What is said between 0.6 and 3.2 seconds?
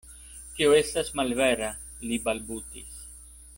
estas malvera, li balbutis.